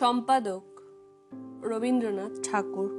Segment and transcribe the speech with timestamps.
[0.00, 0.80] সম্পাদক
[1.62, 2.90] রবীন্দ্রনাথ ঠাকুর।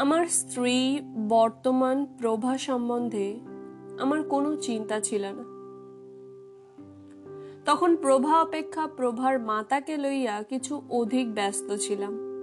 [0.00, 3.40] আমার স্ত্রী বর্তমান প্রভা সম্বন্ধে
[4.00, 5.44] আমার কোনো চিন্তা ছিল না।
[7.64, 12.33] তখন প্রভা অপেক্ষা প্রভার মাতাকে লইয়া কিছু অধিক ব্যস্ত ছিলাম।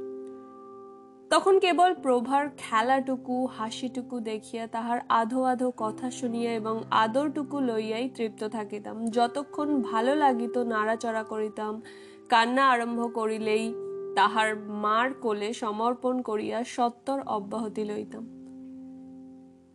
[1.31, 8.43] তখন কেবল প্রভার খেলাটুকু, হাসিটুকু দেখিয়া তাহার আধো আধো কথা শুনিয়া এবং আদরটুকু লইয়াই তৃপ্ত
[8.43, 11.81] থাকিতাম। যতক্ষণ ভালো লাগিত নাড়াচড়া করিতাম,
[12.29, 13.73] কান্না আরম্ভ করিলেই
[14.15, 18.23] তাহার মার কোলে সমর্পণ করিয়া সত্তর অব্যাহতি লইতাম।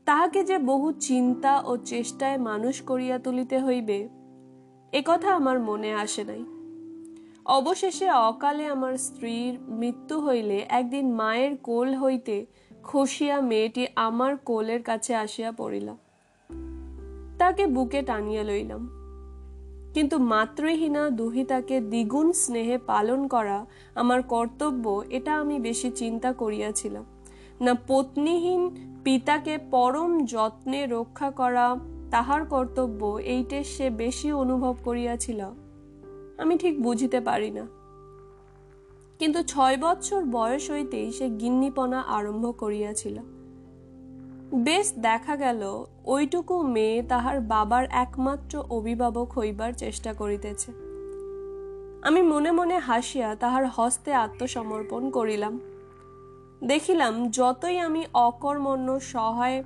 [0.05, 4.09] তাহাকে যে বহু চিন্তা ও চেষ্টায় মানুষ করিয়া তুলিতে হইবে
[4.93, 6.56] একথা আমার মনে আসে নাই।
[7.47, 12.47] অবশেষে অকালে আমার স্ত্রীর মৃত্যু হইলে একদিন মায়ের কোল হইতে
[12.83, 15.95] খসিয়া মেয়েটি আমার কোলের কাছে আসিয়া পড়িল।
[17.39, 18.89] তাকে বুকে টানিয়া লইলাম।
[19.95, 27.05] কিন্তু মাতৃহীনা দুহিতাকে দ্বিগুণ স্নেহে পালন করা আমার কর্তব্য, এটা আমি বেশি চিন্তা করিয়াছিলাম।
[27.61, 28.71] না পত্নীহীন
[29.05, 31.77] পিতাকে পরম যত্নে রক্ষা করা
[32.11, 35.45] তাহার কর্তব্য, এইটে সে বেশি অনুভব করিয়াছিল।
[36.39, 37.67] আমি ঠিক বুঝিতে পারি না।
[39.19, 43.19] কিন্তু ছয় বৎসর বয়স হইতেই সে গিন্নিপনা আরম্ভ করিয়াছিল।
[44.55, 50.73] বেশ দেখা গেল, ওইটুকু মেয়ে তাহার বাবার একমাত্র অভিভাবক হইবার চেষ্টা করিতেছে।
[52.03, 55.61] আমি মনে মনে হাসিয়া তাহার হস্তে আত্মসমর্পণ করিলাম।
[56.65, 59.65] দেখিলাম, যতই আমি অকর্মণ্য সহায়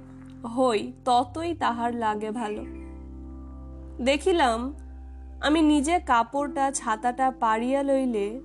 [0.57, 2.65] হই, ততই তাহার লাগে ভালো।
[4.05, 4.75] দেখিলাম
[5.41, 8.41] আমি নিজে কাপড়টা, ছাতাটা পাড়িয়া লইলে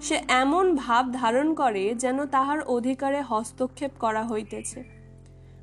[0.00, 4.84] সে এমন ভাব ধারণ করে যেন তাহার অধিকারে হস্তক্ষেপ করা হইতেছে।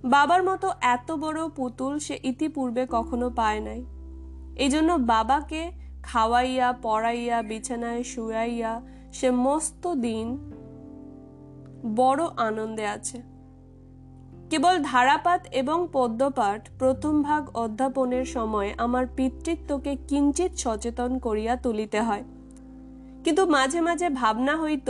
[0.03, 3.85] বাবার মতো এত বড় পুতুল সে ইতিপূর্বে কখনো পায় নাই।
[4.55, 5.71] এই জন্য বাবাকে
[6.03, 8.81] খাওয়াইয়া, পড়াইয়া, বিছানায় শুয়াইয়া
[9.13, 10.27] সে মস্ত দিন
[11.95, 13.28] বড় আনন্দে আছে।
[14.49, 22.23] কেবল ধারাপাত এবং পদ্যপাঠ প্রথম ভাগ অধ্যাপনের সময় আমার পিতৃত্বকে কিঞ্চিত সচেতন করিয়া তুলিতে হয়।
[23.23, 24.89] কিন্তু মাঝে মাঝে ভাবনা হইত,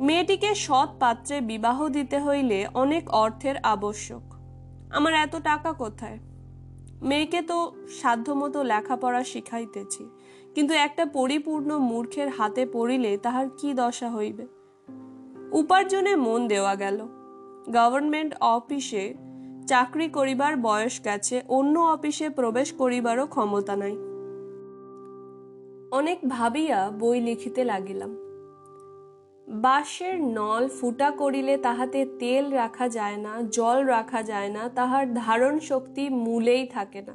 [0.00, 4.22] মেয়েটিকে সৎ পাত্রে বিবাহ দিতে হইলে অনেক অর্থের আবশ্যক।
[4.90, 6.18] আমার এত টাকা কোথায়?
[7.02, 7.72] মেয়েকে তো
[8.02, 10.04] সাধ্যমতো লেখাপড়া শিখাইতেছি,
[10.54, 14.46] কিন্তু একটা পরিপূর্ণ মূর্খের হাতে পড়িলে তাহার কি দশা হইবে?
[15.52, 17.17] উপার্জনে মন দেওয়া গেল।
[17.70, 19.14] গভর্নমেন্ট অফিসে
[19.68, 23.94] চাকরি করিবার বয়স গেছে, অন্য অফিসে প্রবেশ করিবারও ক্ষমতা নাই।
[25.90, 28.16] অনেক ভাবিয়া বই লিখিতে লাগিলাম।
[29.48, 35.58] বাঁশের নল ফুটা করিলে তাহাতে তেল রাখা যায় না, জল রাখা যায় না, তাহার ধারণ
[35.58, 37.14] শক্তি মূলেই থাকে না।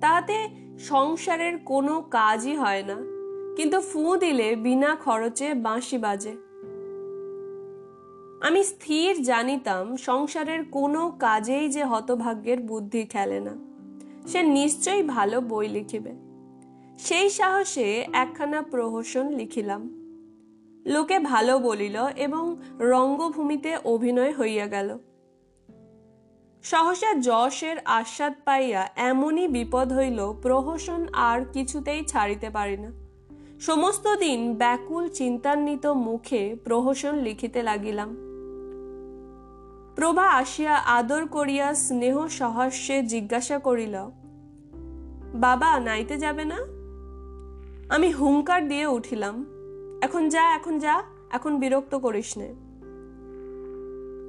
[0.00, 2.96] তাহাতে সংসারের কোনো কাজই হয় না,
[3.56, 6.45] কিন্তু ফু দিলে বিনা খরচে বাঁশি বাজে।
[8.40, 13.56] আমি স্থির জানিতাম সংসারের কোনো কাজেই যে হতভাগ্যের বুদ্ধি খেলে না।
[14.28, 16.12] সে নিশ্চয়ই ভালো বই লিখিবে।
[16.98, 19.82] সেই সাহসে একখানা প্রহসন লিখিলাম।
[20.86, 24.98] লোকে ভালো বলিল এবং রঙ্গভূমিতে অভিনয় হইয়া গেল।
[26.62, 32.92] সহসা যশের আস্বাদ পাইয়া এমনই বিপদ হইল, প্রহসন আর কিছুতেই ছাড়িতে পারি না।
[33.60, 38.25] সমস্ত দিন ব্যাকুল চিন্তান্বিত মুখে প্রহসন লিখিতে লাগিলাম।
[39.96, 43.96] প্রভা আসিয়া আদর করিয়া স্নেহ সহাস্যে জিজ্ঞাসা করিল,
[45.34, 46.58] বাবা, নাইতে যাবে না?
[47.94, 49.46] আমি হুঙ্কার দিয়ে উঠিলাম,
[50.02, 52.54] এখন যা এখন যা, এখন বিরক্ত করিস নে।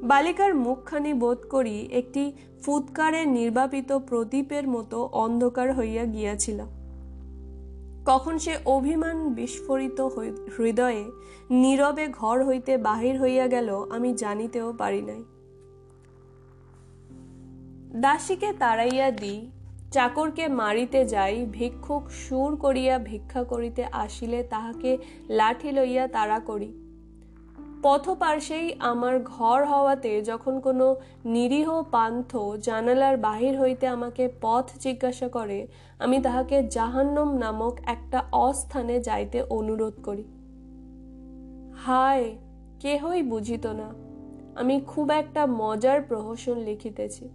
[0.04, 2.32] বালিকার মুখখানি বোধ করি একটি
[2.64, 6.60] ফুৎকারে নির্বাপিত প্রদীপের মতো অন্ধকার হইয়া গিয়াছিল।
[8.06, 10.02] কখন সে অভিমান বিস্ফোরিত
[10.58, 11.12] হৃদয়ে
[11.50, 15.24] নীরবে ঘর হইতে বাহির হইয়া গেল আমি জানিতেও পারি নাই।
[17.96, 19.50] দাসীকে তাড়াইয়া দিই,
[19.92, 24.98] চাকরকে মারিতে যাই, ভিক্ষুক সুর করিয়া ভিক্ষা করিতে আসিলে তাহাকে
[25.30, 26.74] লাঠি লইয়া তাড়া করি।
[27.84, 30.96] পথপার্শ্বেই আমার ঘর হওয়াতে যখন কোনো
[31.26, 35.68] নিরীহ পান্থ জানালার বাহির হইতে আমাকে পথ জিজ্ঞাসা করে,
[36.00, 40.26] আমি তাহাকে জাহান্নম নামক একটা অস্থানে যাইতে অনুরোধ করি।
[41.86, 42.36] হায়,
[42.80, 43.90] কেহই বুঝিত না,
[44.56, 47.30] আমি খুব একটা মজার প্রহসন লিখিতেছি।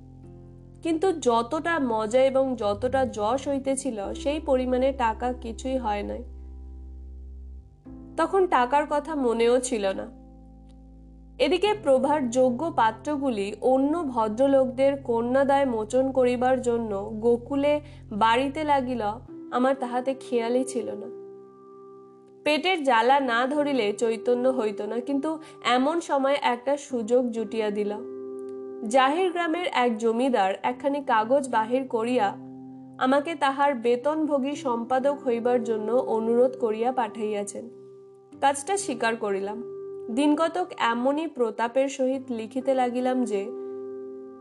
[0.83, 6.23] কিন্তু যতটা মজা এবং যতটা যশ হইতেছিল, সেই পরিমাণে টাকা কিছুই হয় নাই।
[8.17, 10.07] তখন টাকার কথা মনেও ছিল না।
[11.39, 17.81] এদিকে প্রভার যোগ্য পাত্রগুলি অন্য ভদ্রলোকদের কন্যাদায় মোচন করিবার জন্য গোকুলে
[18.13, 19.03] বাড়িতে লাগিল,
[19.51, 21.07] আমার তাহাতে খেয়ালই ছিল না।
[22.45, 28.12] পেটের জ্বালা না ধরিলে চৈতন্য হইত না, কিন্তু এমন সময় একটা সুযোগ জুটিয়া দিল।
[28.89, 32.29] জাহির গ্রামের এক জমিদার একখানি কাগজ বাহির করিয়া
[32.99, 37.69] আমাকে তাহার বেতনভোগী সম্পাদক হইবার জন্য অনুরোধ করিয়া পাঠাইয়াছেন।
[38.41, 39.63] কাজটা স্বীকার করিলাম।
[40.15, 43.47] দিনকতক এমনই প্রতাপের সহিত লিখিতে লাগিলাম যে,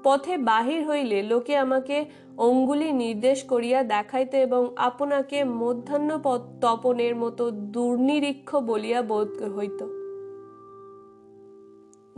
[0.04, 2.06] পথে বাহির হইলে লোকে আমাকে
[2.38, 6.18] অঙ্গুলি নির্দেশ করিয়া দেখাইতে এবং আপনাকে মধ্যাহ্ন
[6.62, 9.86] তপনের মতো দুর্নিরীক্ষ বলিয়া বোধ হইত।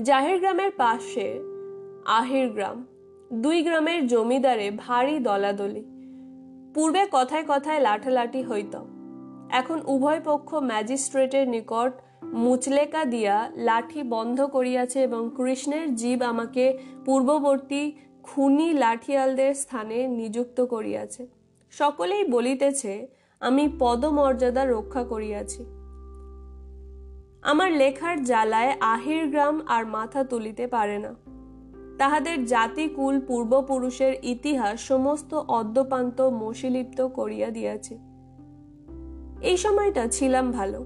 [0.02, 1.53] জাহির গ্রামের পাশে
[2.06, 2.86] আহির গ্রাম।
[3.34, 5.84] দুই গ্রামের জমিদারে ভারী দলাদলি।
[6.76, 8.80] পূর্বে কথায় কথায় লাঠালাঠি হইত।
[9.50, 11.92] এখন উভয় পক্ষ ম্যাজিস্ট্রেটের নিকট
[12.24, 17.92] মুচলেকা দিয়া লাঠি বন্ধ করিয়াছে এবং কৃষ্ণের জীব আমাকে পূর্ববর্তী
[18.24, 21.28] খুনি লাঠিয়ালদের স্থানে নিযুক্ত করিয়াছে।
[21.72, 23.08] সকলেই বলিতেছে,
[23.40, 25.66] আমি পদমর্যাদা রক্ষা করিয়াছি।
[27.42, 31.16] আমার লেখার জ্বালায় আহির গ্রাম আর মাথা তুলিতে পারে না।
[32.04, 37.98] তাহাদের জাতিকুল পূর্বপুরুষের ইতিহাস সমস্ত অদ্যপান্ত মশিলিপ্ত করিয়া দিয়াছে।
[39.42, 40.86] এই সময়টা ছিলাম ভালো।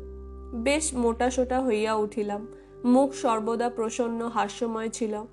[0.53, 2.47] বেশ মোটাসোটা হইয়া উঠিলাম।
[2.85, 5.23] মুখ সর্বদা প্রসন্ন, হাস্যময় ছিল।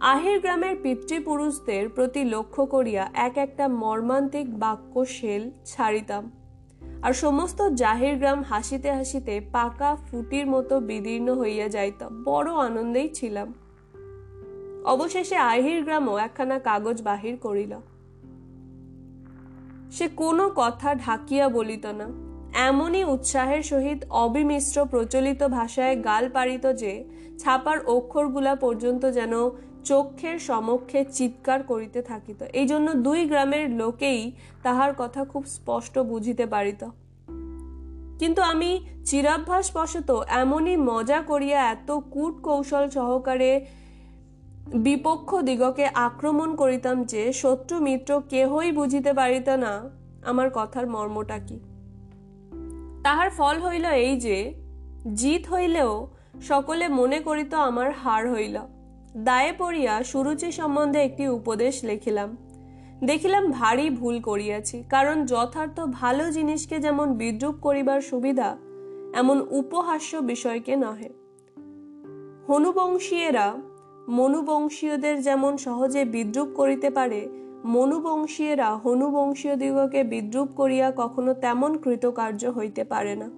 [0.00, 6.30] আহির গ্রামের পিতৃপুরুষদের প্রতি লক্ষ্য করিয়া এক একটা মর্মান্তিক বাক্য শেল ছাড়িতাম।
[7.02, 13.54] আর সমস্ত জাহির গ্রাম হাসিতে হাসিতে পাকা ফুটির মতো বিদীর্ণ হইয়া যাইত। বড় আনন্দেই ছিলাম।
[14.84, 17.76] অবশেষে আহির গ্রামও একখানা কাগজ বাহির করিল।
[19.90, 22.08] সে কোনো কথা ঢাকিয়া বলিত না।
[22.58, 27.04] এমনই উৎসাহের সহিত অবিমিশ্র প্রচলিত ভাষায় গাল পারিত যে,
[27.38, 29.32] ছাপার অক্ষরগুলা পর্যন্ত যেন
[29.84, 34.32] চক্ষের সমক্ষে চিৎকার করিতে থাকিত। এই জন্য দুই গ্রামের লোকেই
[34.62, 36.84] তাহার কথা খুব স্পষ্ট বুঝিতে পারিত।
[38.18, 43.66] কিন্তু আমি চিরাভ্যাস বশত এমনই মজা করিয়া এত কূট কৌশল সহকারে
[44.74, 49.90] বিপক্ষ দিগকে আক্রমণ করিতাম যে, শত্রু মিত্র কেহই বুঝিতে পারিত না।
[50.24, 51.60] আমার কথার মর্মটা কি?
[53.04, 54.54] তাহার ফল হইল এই যে,
[55.14, 56.08] জিত হইলেও
[56.42, 58.58] সকলে মনে করিত আমার হার হইল।
[59.16, 62.36] দায়ে পড়িয়া সুরুচি সম্বন্ধে একটি উপদেশ লিখিলাম।
[63.04, 68.56] দেখিলাম ভারী ভুল করিয়াছি, কারণ যথার্থ ভালো জিনিসকে যেমন বিদ্রুপ করিবার সুবিধা,
[69.14, 71.10] এমন উপহাস্য বিষয়কে নহে।
[72.48, 73.54] হনুবংশীয়েরা
[74.08, 77.28] মনুবংশীয়দের যেমন সহজে বিদ্রুপ করিতে পারে,
[77.64, 83.30] মনুবংশীয়রা হনুবংশীয়দিগকে বিদ্রুপ করিয়া কখনো তেমন কৃতকার্য হইতে পারে না।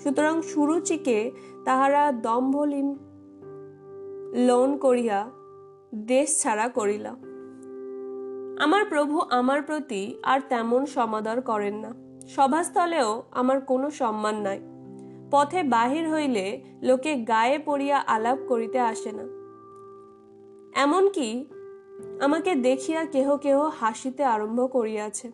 [0.00, 1.30] সুতরাং সুরুচিকে
[1.64, 2.98] তাহারা দম্ভলিম
[4.34, 5.30] লোন করিয়া
[5.94, 7.06] দেশ ছাড়া করিল।
[8.58, 11.94] আমার প্রভু আমার প্রতি আর তেমন সমাদর করেন না।
[12.28, 14.60] সভাস্থলেও আমার কোনো সম্মান নাই।
[15.30, 19.35] পথে বাহির হইলে লোকে গায়ে পড়িয়া আলাপ করিতে আসে না।
[20.76, 21.44] এমনকি
[22.20, 25.32] আমাকে দেখিয়া কেহ কেহ হাসিতে আরম্ভ করিয়াছে।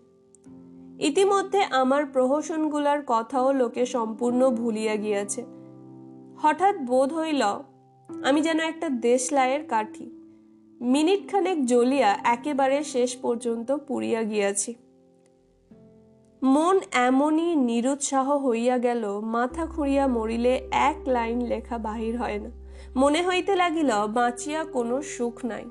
[1.00, 5.44] ইতিমধ্যে আমার প্রহসনগুলার কথাও লোকে সম্পূর্ণ ভুলিয়া গিয়াছে।
[6.43, 7.43] হঠাৎ বোধ হইল
[8.25, 10.11] আমি যেন একটা দেশলাইয়ের কাঠি।
[10.81, 14.75] মিনিট খানেক জ্বলিয়া একেবারে শেষ পর্যন্ত পুড়িয়া গিয়াছি।
[16.43, 22.62] মন এমনই নিরুৎসাহ হইয়া গেল, মাথা খুঁড়িয়া মরিলে এক লাইন লেখা বাহির হয় না।
[22.96, 25.65] মনে হইতে লাগিল, বাঁচিয়া কোনো সুখ নাই।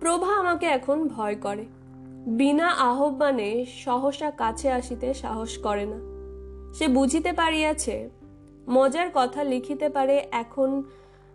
[0.00, 1.64] প্রভা আমাকে এখন ভয় করে।
[2.26, 5.98] বিনা আহ্বানে সহসা কাছে আসিতে সাহস করে না।
[6.74, 8.10] সে বুঝিতে পারিয়াছে,
[8.68, 10.82] মজার কথা লিখিতে পারে, এখন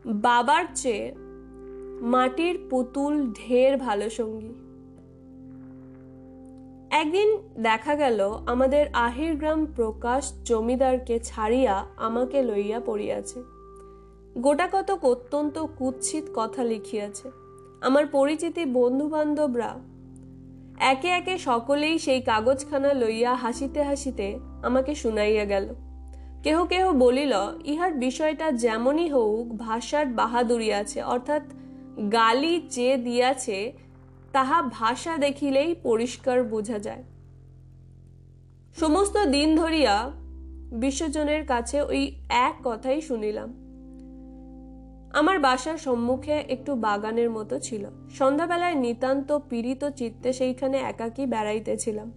[0.06, 1.14] বাবার চেয়ে
[2.02, 4.63] মাটির পুতুল ঢের ভালো সঙ্গী।
[7.02, 13.40] একদিন দেখা গেল, আমাদের আহির গ্রাম প্রকাশ জমিদারকে ছাড়িয়া আমাকে লইয়া পড়িয়াছে।
[14.38, 17.28] গোটা কতক অত্যন্ত কুৎসিত কথা লিখিয়াছে।
[17.82, 19.72] আমার পরিচিতি বন্ধু বান্ধবরা
[20.92, 25.68] একে একে সকলেই সেই কাগজখানা লইয়া হাসিতে হাসিতে আমাকে শুনাইয়া গেল।
[26.44, 27.34] কেহ কেহ বলিল,
[27.66, 31.44] ইহার বিষয়টা যেমনই হোক ভাষার বাহাদুরি আছে, অর্থাৎ
[32.12, 33.74] গালি যে দিয়াছে
[34.34, 37.04] তাহা ভাষা দেখিলেই পরিষ্কার বোঝা যায়।
[38.80, 40.12] সমস্ত দিন ধরিয়া
[40.72, 43.50] বিশ্বজনের কাছে ওই এক কথাই শুনিলাম।
[45.14, 52.12] আমার বাসার সম্মুখে একটু বাগানের মতো ছিল। সন্ধ্যাবেলায় নিতান্ত পীড়িত চিত্তে সেইখানে একাকী বেড়াইতেছিলাম।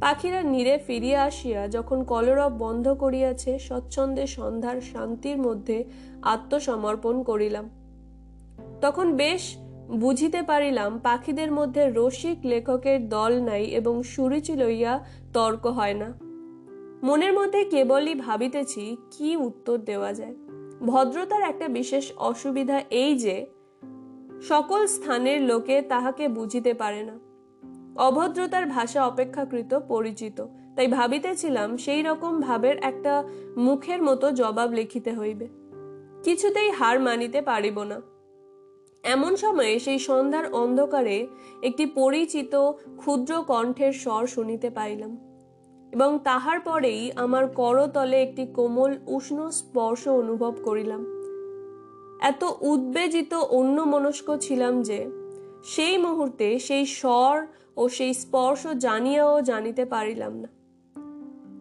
[0.00, 5.84] পাখিরা নীরে ফিরিয়া আসিয়া যখন কলরব বন্ধ করিয়াছে, স্বচ্ছন্দে সন্ধ্যার শান্তির মধ্যে
[6.22, 7.70] আত্মসমর্পণ করিলাম।
[8.80, 9.56] তখন বেশ
[9.90, 16.14] বুঝিতে পারিলাম পাখিদের মধ্যে রসিক লেখকের দল নাই এবং সুরুচি লইয়া তর্ক হয় না।
[17.02, 20.34] মনের মধ্যে কেবলই ভাবিতেছি, কি উত্তর দেওয়া যায়?
[20.86, 23.46] ভদ্রতার একটা বিশেষ অসুবিধা এই যে,
[24.42, 27.18] সকল স্থানের লোকে তাহাকে বুঝিতে পারে না।
[27.96, 33.24] অভদ্রতার ভাষা অপেক্ষাকৃত পরিচিত, তাই ভাবিতেছিলাম সেই রকম ভাবের একটা
[33.56, 35.48] মুখের মতো জবাব লিখিতে হইবে।
[36.24, 38.00] কিছুতেই হার মানিতে পারিব না।
[39.08, 41.26] এমন সময়ে সেই সন্ধ্যার অন্ধকারে
[41.62, 45.16] একটি পরিচিত ক্ষুদ্র কণ্ঠের স্বর শুনিতে পাইলাম।
[45.92, 51.06] এবং তাহার পরেই আমার করতলে একটি কোমল উষ্ণ স্পর্শ অনুভব করিলাম।
[52.20, 55.06] এত উদ্বেজিত অন্য মনস্ক ছিলাম যে,
[55.64, 57.46] সেই মুহূর্তে সেই স্বর
[57.76, 60.57] ও সেই স্পর্শ জানিয়াও জানিতে পারিলাম না।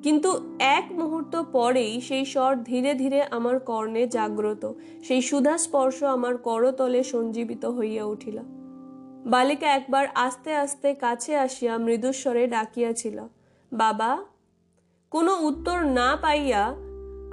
[0.04, 4.74] কিন্তু এক মুহূর্ত পরেই সেই স্বর ধীরে ধীরে আমার কর্ণে জাগ্রত।
[5.04, 8.40] সেই সুধা স্পর্শ আমার করতলে সঞ্জীবিত হইয়া উঠিল।
[9.26, 13.22] বালিকা একবার আস্তে আস্তে কাছে আসিয়া মৃদুস্বরে ডাকিয়াছিল,
[13.74, 14.24] বাবা,
[15.12, 16.74] কোনো উত্তর না পাইয়া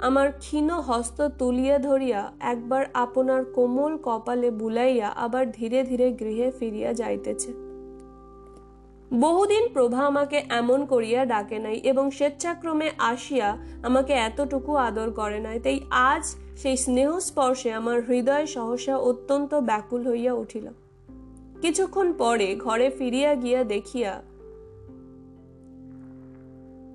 [0.01, 6.93] আমার ক্ষীণ হস্ত তুলিয়া ধরিয়া একবার আপনার কোমল কপালে বুলাইয়া আবার ধীরে ধীরে গৃহে ফিরিয়া
[6.93, 7.64] যাইতেছে।
[9.11, 15.59] বহুদিন প্রভা আমাকে এমন করিয়া ডাকে নাই এবং স্বেচ্ছাক্রমে আসিয়া আমাকে এতটুকু আদর করে নাই,
[15.59, 20.67] তাই আজ সেই স্নেহ স্পর্শে আমার হৃদয় সহসা অত্যন্ত ব্যাকুল হইয়া উঠিল।
[21.61, 24.21] কিছুক্ষণ পরে ঘরে ফিরিয়া গিয়া দেখিয়া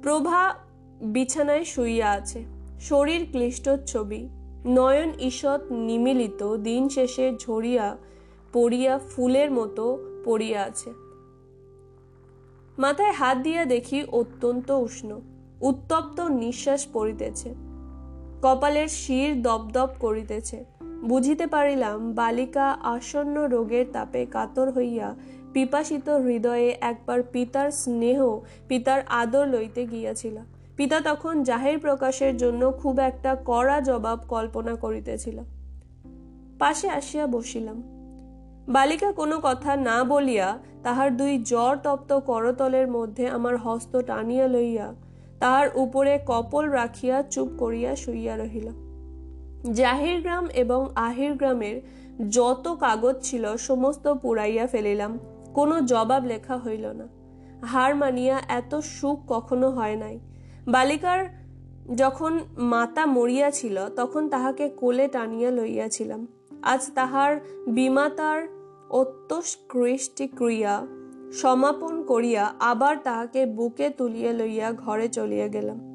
[0.02, 0.54] প্রভা
[1.02, 2.44] বিছানায় শুইয়া আছে।
[2.80, 4.28] শরীর ক্লিষ্ট ছবি।
[4.66, 7.96] নয়ন ঈষৎ নিমিলিত দিন শেষে ঝরিয়া
[8.52, 11.09] পড়িয়া ফুলের মতো পড়িয়া আছে।
[12.80, 15.20] মাথায় হাত দিয়া দেখি অত্যন্ত উষ্ণ।
[15.60, 17.54] উত্তপ্ত নিঃশ্বাস পড়িতেছে।
[18.42, 25.14] কপালের শির দপদপ করিতেছে। বুঝিতে পারিলাম বালিকা আসন্ন রোগের তাপে কাতর হইয়া
[25.52, 30.36] পিপাসিত হৃদয়ে একবার পিতার স্নেহ, পিতার আদর লইতে গিয়াছিল।
[30.76, 35.38] পিতা তখন জাহির প্রকাশের জন্য খুব একটা কড়া জবাব কল্পনা করিতেছিল।
[36.58, 37.99] পাশে আসিয়া বসিলাম।
[38.70, 44.94] বালিকা কোনো কথা না বলিয়া তাহার দুই জ্বর তপ্ত করতলের মধ্যে আমার হস্ত টানিয়া লইয়া
[45.40, 48.68] তাহার উপরে কপল রাখিয়া চুপ করিয়া শুইয়া রহিল।
[49.72, 51.76] জাহির গ্রাম এবং আহির গ্রামের
[52.30, 55.18] যত কাগজ ছিল সমস্ত পুড়াইয়া ফেলিলাম,
[55.54, 57.06] কোনো জবাব লেখা হইল না।
[57.66, 60.20] হার মানিয়া এত সুখ কখনো হয় নাই।
[60.66, 61.20] বালিকার
[61.96, 66.26] যখন মাতা মরিয়াছিল তখন তাহাকে কোলে টানিয়া লইয়াছিলাম।
[66.62, 68.59] আজ তাহার বিমাতার
[68.90, 70.28] অত্যষ্কৃষ্টি
[71.32, 75.89] সমাপন করিয়া আবার তাহাকে বুকে তুলিয়া লইয়া ঘরে চলিয়া গেলাম।